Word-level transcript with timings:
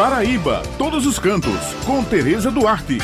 Paraíba, 0.00 0.62
todos 0.78 1.04
os 1.04 1.18
cantos, 1.18 1.74
com 1.84 2.02
Tereza 2.02 2.50
Duarte. 2.50 2.96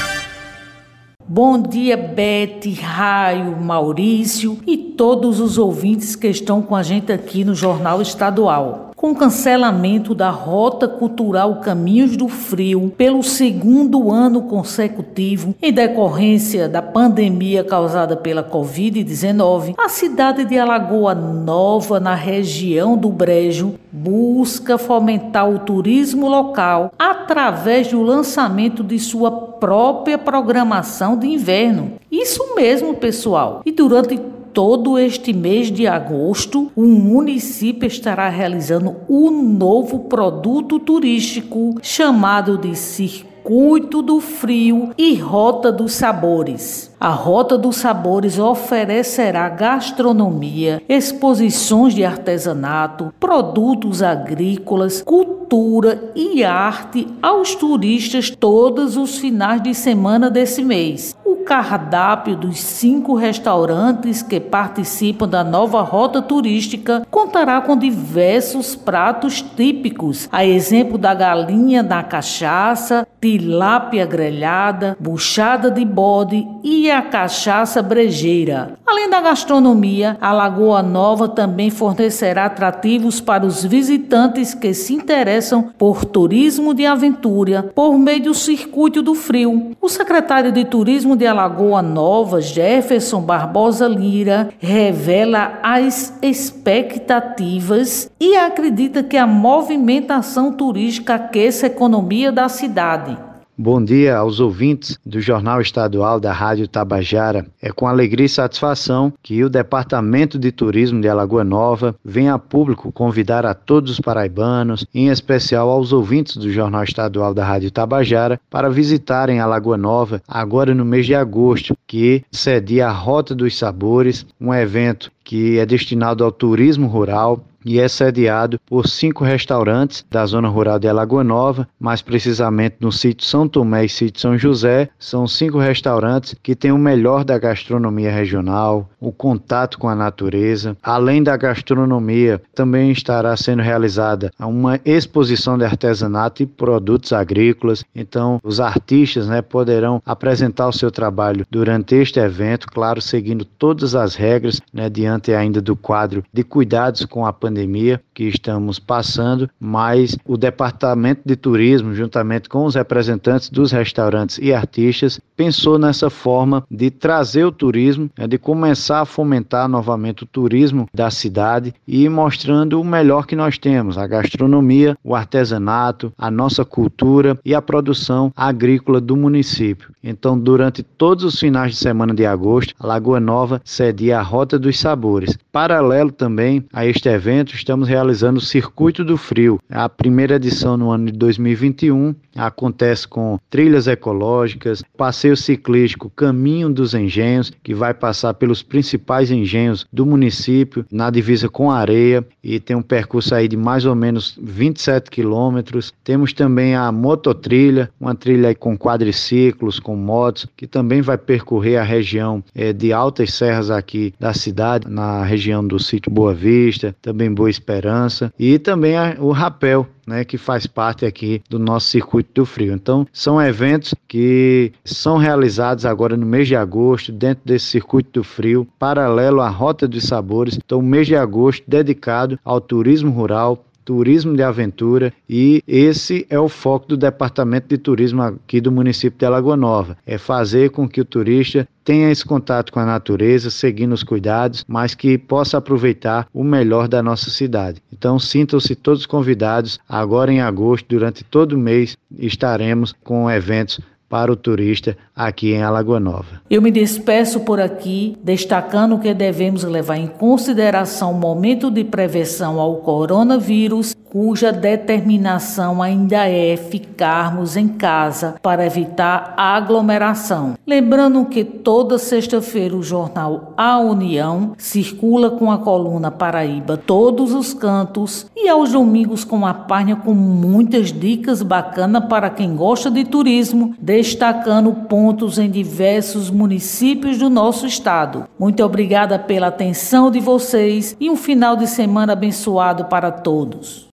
Bom 1.29 1.61
dia, 1.61 1.95
Bete, 1.95 2.73
Raio, 2.73 3.55
Maurício 3.61 4.59
e 4.67 4.79
todos 4.79 5.39
os 5.39 5.59
ouvintes 5.59 6.17
que 6.17 6.27
estão 6.27 6.63
com 6.63 6.75
a 6.75 6.83
gente 6.83 7.13
aqui 7.13 7.45
no 7.45 7.55
Jornal 7.55 8.01
Estadual 8.01 8.86
com 9.07 9.15
cancelamento 9.15 10.17
da 10.17 10.31
Rota 10.31 10.89
Cultural 10.89 11.61
Caminhos 11.61 12.17
do 12.17 12.27
Frio 12.27 12.93
pelo 12.99 13.23
segundo 13.23 14.11
ano 14.11 14.43
consecutivo 14.43 15.55
em 15.63 15.73
decorrência 15.73 16.69
da 16.69 16.83
pandemia 16.83 17.63
causada 17.63 18.17
pela 18.17 18.43
Covid-19, 18.43 19.77
a 19.79 19.89
cidade 19.89 20.45
de 20.45 20.59
Alagoa 20.59 21.15
Nova, 21.15 22.01
na 22.01 22.17
região 22.17 22.99
do 22.99 23.09
Brejo, 23.09 23.75
busca 23.93 24.77
fomentar 24.77 25.49
o 25.49 25.61
turismo 25.61 26.29
local 26.29 26.93
através 26.99 27.87
do 27.87 28.03
lançamento 28.03 28.83
de 28.83 28.99
sua 28.99 29.31
própria 29.31 30.19
programação 30.19 31.17
de 31.17 31.29
inverno. 31.29 31.93
Isso 32.11 32.57
mesmo, 32.57 32.93
pessoal. 32.95 33.63
E 33.65 33.71
durante 33.71 34.19
todo 34.57 34.99
este 34.99 35.35
mês 35.35 35.71
de 35.71 35.87
agosto, 35.87 36.73
o 36.75 36.81
município 36.87 37.87
estará 37.87 38.31
realizando 38.31 38.97
um 39.07 39.31
novo 39.31 40.05
produto 40.05 40.79
turístico 40.79 41.75
chamado 41.83 42.57
de 42.57 42.75
Circuito 42.75 44.01
do 44.01 44.19
Frio 44.19 44.95
e 44.97 45.15
Rota 45.15 45.71
dos 45.71 45.93
Sabores. 45.93 46.91
A 46.99 47.11
Rota 47.11 47.59
dos 47.59 47.77
Sabores 47.77 48.39
oferecerá 48.39 49.51
gastronomia, 49.51 50.83
exposições 50.89 51.95
de 51.95 52.03
artesanato, 52.03 53.13
produtos 53.21 54.03
agrícolas, 54.03 55.03
cultura 55.03 56.11
e 56.15 56.43
arte 56.43 57.07
aos 57.21 57.55
turistas 57.55 58.31
todos 58.31 58.97
os 58.97 59.19
finais 59.19 59.63
de 59.63 59.75
semana 59.75 60.31
desse 60.31 60.65
mês. 60.65 61.15
Cardápio 61.47 62.35
dos 62.35 62.59
cinco 62.59 63.15
restaurantes 63.15 64.21
que 64.21 64.41
participam 64.41 65.29
da 65.29 65.45
nova 65.45 65.81
rota 65.81 66.21
turística 66.21 67.07
contará 67.09 67.61
com 67.61 67.77
diversos 67.77 68.75
pratos 68.75 69.41
típicos, 69.41 70.29
a 70.33 70.45
exemplo 70.45 70.99
da 70.99 71.15
galinha 71.15 71.85
na 71.85 72.03
cachaça, 72.03 73.07
tilápia 73.21 74.05
grelhada, 74.05 74.97
buchada 74.99 75.71
de 75.71 75.85
bode 75.85 76.45
e 76.65 76.86
a 76.91 77.03
cachaça 77.03 77.83
brejeira. 77.83 78.79
Além 78.87 79.11
da 79.11 79.21
gastronomia, 79.21 80.17
a 80.21 80.33
Lagoa 80.33 80.83
Nova 80.83 81.29
também 81.29 81.71
fornecerá 81.71 82.47
atrativos 82.47 83.21
para 83.21 83.45
os 83.45 83.65
visitantes 83.65 84.55
que 84.55 84.73
se 84.73 84.95
interessam 84.95 85.71
por 85.77 86.05
turismo 86.05 86.73
de 86.73 86.87
aventura 86.87 87.63
por 87.75 87.99
meio 87.99 88.25
do 88.25 88.35
Circuito 88.35 89.03
do 89.03 89.15
Frio. 89.15 89.77
O 89.81 89.89
secretário 89.89 90.53
de 90.53 90.65
Turismo 90.65 91.17
de 91.17 91.27
Alagoa 91.27 91.83
Nova, 91.83 92.41
Jefferson 92.41 93.21
Barbosa 93.21 93.87
Lira, 93.87 94.51
revela 94.59 95.59
as 95.63 96.17
expectativas 96.23 98.11
e 98.21 98.37
acredita 98.37 99.03
que 99.03 99.17
a 99.17 99.27
movimentação 99.27 100.53
turística 100.53 101.15
aqueça 101.15 101.67
a 101.67 101.69
economia 101.69 102.33
da 102.33 102.49
cidade. 102.49 103.17
Bom 103.59 103.83
dia 103.83 104.19
aos 104.19 104.39
ouvintes 104.39 105.01
do 105.05 105.19
Jornal 105.19 105.63
Estadual 105.63 106.21
da 106.21 106.31
Rádio 106.31 106.69
Tabajara. 106.69 107.47
É 107.63 107.73
com 107.73 107.87
alegria 107.87 108.27
e 108.27 108.29
satisfação 108.29 109.11
que 109.23 109.43
o 109.43 109.49
Departamento 109.49 110.39
de 110.39 110.53
Turismo 110.53 111.01
de 111.01 111.09
Alagoa 111.09 111.43
Nova 111.43 111.97
vem 112.05 112.29
a 112.29 112.39
público 112.39 112.93
convidar 112.93 113.47
a 113.47 113.55
todos 113.55 113.93
os 113.93 113.99
paraibanos, 113.99 114.87
em 114.95 115.09
especial 115.09 115.71
aos 115.71 115.91
ouvintes 115.91 116.37
do 116.37 116.53
Jornal 116.53 116.85
Estadual 116.85 117.33
da 117.33 117.47
Rádio 117.47 117.71
Tabajara, 117.71 118.39
para 118.51 118.69
visitarem 118.69 119.41
Alagoa 119.41 119.79
Nova 119.79 120.21
agora 120.29 120.75
no 120.75 120.85
mês 120.85 121.07
de 121.07 121.15
agosto, 121.15 121.75
que 121.87 122.23
cedia 122.31 122.89
a 122.89 122.93
Rota 122.93 123.35
dos 123.35 123.57
Sabores, 123.57 124.27
um 124.39 124.53
evento 124.53 125.11
que 125.25 125.59
é 125.59 125.65
destinado 125.65 126.23
ao 126.23 126.31
turismo 126.31 126.89
rural 126.89 127.43
e 127.67 127.81
é 127.81 127.89
sediado 127.89 128.61
por 128.65 128.87
cinco 128.87 129.25
restaurantes 129.25 130.05
da 130.09 130.25
zona 130.25 130.49
rural 130.49 130.79
de 130.79 130.87
Alagoa 130.87 131.25
Nova, 131.25 131.69
mais 131.81 132.01
precisamente 132.01 132.77
no 132.79 132.93
sítio 132.93 133.27
São 133.27 133.49
Tomé 133.49 133.85
e 133.85 133.89
sítio 133.89 134.21
São 134.21 134.39
José. 134.39 134.89
São 135.01 135.27
cinco 135.27 135.59
restaurantes 135.59 136.37
que 136.41 136.55
têm 136.55 136.71
o 136.71 136.79
melhor 136.79 137.25
da 137.25 137.37
gastronomia 137.37 138.13
regional, 138.13 138.89
o 139.01 139.11
contato 139.11 139.79
com 139.79 139.89
a 139.89 139.97
natureza. 139.97 140.77
Além 140.81 141.25
da 141.25 141.37
gastronomia, 141.37 142.41
também 142.55 142.93
estará 142.93 143.37
sendo 143.37 143.63
realizada 143.63 144.31
uma 144.39 144.79
exposição 144.85 145.59
de 145.59 145.65
artesanato 145.65 146.45
e 146.45 146.47
produtos 146.47 147.13
agrícolas. 147.13 147.85
Então, 147.93 148.41
os 148.45 148.61
artistas 148.61 149.27
né, 149.27 149.43
poderão 149.43 150.01
apresentar 150.07 150.69
o 150.69 150.73
seu 150.73 150.93
trabalho 150.93 151.45
durante 151.51 151.97
este 151.97 152.21
evento, 152.21 152.69
claro, 152.69 153.01
seguindo 153.01 153.45
todas 153.45 153.97
as 153.97 154.15
regras 154.15 154.61
né, 154.73 154.89
diante 154.89 155.35
ainda 155.35 155.61
do 155.61 155.75
quadro 155.75 156.23
de 156.33 156.45
cuidados 156.45 157.05
com 157.05 157.27
a 157.27 157.33
pandemia 157.33 157.56
pandemia 157.57 158.03
que 158.17 158.25
estamos 158.25 158.79
passando, 158.79 159.51
mas 159.61 160.17
o 160.25 160.39
Departamento 160.39 161.21
de 161.27 161.37
Turismo, 161.37 161.95
juntamente 161.95 162.49
com 162.49 162.65
os 162.65 162.75
representantes 162.75 163.51
dos 163.51 163.71
restaurantes 163.71 164.39
e 164.41 164.55
artistas, 164.55 165.21
pensou 165.37 165.79
nessa 165.79 166.09
forma 166.09 166.65
de 166.71 166.91
trazer 166.91 167.45
o 167.45 167.53
turismo, 167.53 168.09
né, 168.17 168.27
de 168.27 168.39
começar 168.39 169.03
a 169.03 169.05
fomentar 169.05 169.69
novamente 169.69 170.23
o 170.23 170.27
turismo 170.27 170.89
da 170.95 171.11
cidade 171.11 171.75
e 171.87 172.09
mostrando 172.09 172.81
o 172.81 172.85
melhor 172.85 173.27
que 173.27 173.37
nós 173.37 173.59
temos: 173.59 173.99
a 173.99 174.07
gastronomia, 174.07 174.97
o 175.05 175.15
artesanato, 175.15 176.11
a 176.17 176.31
nossa 176.31 176.65
cultura 176.65 177.39
e 177.45 177.55
a 177.55 177.61
produção 177.61 178.33
agrícola 178.35 178.99
do 178.99 179.15
município. 179.15 179.91
Então, 180.03 180.39
durante 180.39 180.83
todos 180.83 181.23
os 181.23 181.39
finais 181.39 181.73
de 181.73 181.79
semana 181.79 182.15
de 182.15 182.25
agosto, 182.25 182.75
a 182.81 182.87
Lagoa 182.87 183.21
Nova 183.21 183.61
cedia 183.63 184.21
a 184.21 184.23
Rota 184.23 184.59
dos 184.59 184.79
Sabores. 184.79 185.37
Paralelo 185.53 186.13
também 186.13 186.65
a 186.73 186.87
este 186.87 187.09
evento, 187.09 187.55
estamos 187.55 187.89
realizando 187.89 188.06
o 188.07 188.41
Circuito 188.41 189.05
do 189.05 189.17
Frio. 189.17 189.59
A 189.69 189.89
primeira 189.89 190.37
edição 190.37 190.77
no 190.77 190.91
ano 190.91 191.07
de 191.07 191.13
2021 191.13 192.15
acontece 192.37 193.09
com 193.09 193.39
trilhas 193.49 193.87
ecológicas, 193.87 194.83
passeio 194.97 195.37
ciclístico 195.37 196.11
Caminho 196.11 196.71
dos 196.71 196.95
Engenhos, 196.95 197.53
que 197.63 197.75
vai 197.75 197.95
passar 197.95 198.35
pelos 198.35 198.63
principais 198.63 199.31
engenhos 199.31 199.87
do 199.93 200.05
município, 200.05 200.85
na 200.91 201.11
divisa 201.11 201.49
com 201.49 201.71
a 201.71 201.79
areia, 201.79 202.27
e 202.43 202.61
tem 202.61 202.77
um 202.77 202.83
percurso 202.83 203.35
aí 203.35 203.49
de 203.49 203.57
mais 203.57 203.85
ou 203.85 203.95
menos 203.95 204.39
27 204.41 205.11
quilômetros. 205.11 205.93
Temos 206.05 206.33
também 206.33 206.75
a 206.75 206.93
mototrilha, 206.93 207.91
uma 208.01 208.15
trilha 208.15 208.55
com 208.55 208.77
quadriciclos, 208.77 209.81
com 209.81 209.97
motos, 209.97 210.47
que 210.57 210.67
também 210.67 211.01
vai 211.01 211.19
percorrer 211.19 211.79
a 211.79 211.83
região 211.83 212.43
é, 212.55 212.73
de 212.73 212.93
altas 212.93 213.33
serras 213.33 213.71
aqui 213.71 214.15
da 214.21 214.33
cidade, 214.33 214.89
na 214.89 215.25
região 215.25 215.67
do 215.67 215.79
sítio 215.79 216.13
Boa 216.13 216.35
Vista, 216.35 216.95
também 217.03 217.33
Boa 217.33 217.51
Esperança, 217.51 217.96
e 218.39 218.59
também 218.59 218.97
a, 218.97 219.17
o 219.19 219.31
rapel, 219.31 219.87
né, 220.07 220.25
que 220.25 220.39
faz 220.39 220.67
parte 220.67 221.05
aqui 221.05 221.43
do 221.49 221.59
nosso 221.59 221.89
circuito 221.89 222.31
do 222.35 222.47
frio. 222.47 222.73
Então, 222.73 223.07
são 223.13 223.41
eventos 223.43 223.95
que 224.07 224.73
são 224.85 225.17
realizados 225.17 225.85
agora 225.85 226.17
no 226.17 226.27
mês 226.27 226.47
de 226.47 226.57
agosto, 226.57 227.11
dentro 227.11 227.43
desse 227.45 227.67
circuito 227.67 228.21
do 228.21 228.25
frio, 228.25 228.67
paralelo 228.79 229.41
à 229.41 229.49
Rota 229.49 229.89
dos 229.89 230.05
Sabores. 230.05 230.57
Então, 230.57 230.81
mês 230.81 231.07
de 231.07 231.17
agosto 231.17 231.65
dedicado 231.67 232.39
ao 232.45 232.61
turismo 232.61 233.11
rural, 233.11 233.65
turismo 233.87 234.35
de 234.35 234.43
aventura 234.43 235.15
e 235.31 235.63
esse 235.67 236.27
é 236.29 236.39
o 236.39 236.49
foco 236.49 236.89
do 236.89 236.97
Departamento 236.97 237.69
de 237.69 237.79
Turismo 237.79 238.21
aqui 238.21 238.61
do 238.61 238.73
município 238.73 239.17
de 239.17 239.25
Alagoa 239.25 239.57
Nova, 239.57 239.97
é 240.05 240.19
fazer 240.19 240.71
com 240.71 240.89
que 240.89 241.01
o 241.01 241.05
turista 241.05 241.69
tenha 241.85 242.11
esse 242.11 242.25
contato 242.25 242.73
com 242.73 242.81
a 242.81 242.85
natureza, 242.85 243.49
seguindo 243.49 243.93
os 243.93 244.03
cuidados, 244.03 244.65
mas 244.67 244.93
que 244.93 245.17
possa 245.17 245.59
aproveitar 245.59 246.27
o 246.35 246.43
melhor 246.43 246.89
da 246.89 247.01
nossa 247.01 247.31
cidade. 247.31 247.81
Então, 247.93 248.19
sintam-se 248.19 248.75
todos 248.75 249.07
convidados. 249.07 249.79
Agora 249.89 250.33
em 250.33 250.41
agosto, 250.41 250.87
durante 250.89 251.23
todo 251.23 251.53
o 251.53 251.59
mês, 251.59 251.97
estaremos 252.19 252.93
com 253.05 253.31
eventos 253.31 253.79
para 254.09 254.31
o 254.31 254.37
turista 254.37 254.97
aqui 255.15 255.53
em 255.53 255.63
Alagoa 255.63 255.99
Nova. 255.99 256.41
Eu 256.49 256.63
me 256.63 256.71
despeço 256.71 257.41
por 257.41 257.61
aqui, 257.61 258.17
destacando 258.23 258.99
que 258.99 259.13
devemos 259.13 259.65
levar 259.65 259.97
em 259.97 260.07
consideração 260.07 261.13
o 261.13 261.15
momento 261.15 261.71
de 261.71 261.85
prevenção 261.85 262.61
ao 262.61 262.77
coronavírus 262.77 263.95
cuja 264.19 264.51
determinação 264.51 265.83
ainda 265.83 266.27
é 266.27 266.57
ficarmos 266.57 267.55
em 267.55 267.69
casa 267.69 268.37
para 268.41 268.65
evitar 268.65 269.35
aglomeração. 269.37 270.55
Lembrando 270.67 271.27
que 271.27 271.45
toda 271.45 271.99
sexta-feira 271.99 272.75
o 272.75 272.83
jornal 272.83 273.53
A 273.59 273.79
União 273.79 274.53
circula 274.57 275.33
com 275.33 275.53
a 275.53 275.59
coluna 275.59 276.11
Paraíba 276.11 276.79
Todos 276.79 277.35
os 277.35 277.53
Cantos 277.53 278.25
e 278.35 278.49
aos 278.49 278.73
domingos 278.73 279.23
com 279.23 279.45
a 279.45 279.53
página 279.53 279.97
com 279.97 280.15
muitas 280.15 280.91
dicas 280.91 281.43
bacanas 281.43 282.07
para 282.07 282.31
quem 282.31 282.57
gosta 282.57 282.91
de 282.91 283.05
turismo, 283.05 283.75
destacando 283.79 284.73
pontos 284.73 285.39
em 285.39 285.51
diversos 285.51 286.31
municípios 286.31 287.19
do 287.19 287.29
nosso 287.29 287.67
estado. 287.67 288.25
Muito 288.39 288.65
obrigada 288.65 289.19
pela 289.19 289.49
atenção 289.49 290.11
de 290.11 290.21
vocês 290.21 290.97
e 290.99 291.11
um 291.11 291.17
final 291.17 291.55
de 291.55 291.67
semana 291.67 292.15
abençoado 292.15 292.87
para 292.87 293.11
todos. 293.11 293.85